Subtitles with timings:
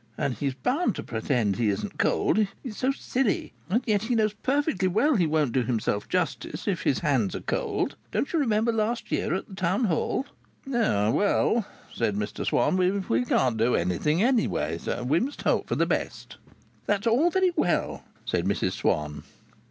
[0.17, 2.47] And he's bound to pretend he isn't cold.
[2.63, 3.53] He's so silly.
[3.69, 7.39] And yet he knows perfectly well he won't do himself justice if his hands are
[7.41, 7.95] cold.
[8.11, 10.25] Don't you remember last year at the Town Hall?"
[10.65, 12.77] "Well," said Mr Swann,
[13.09, 16.37] "we can't do anything; anyway, we must hope for the best."
[16.87, 19.21] "That's all very well," said Mrs Swann.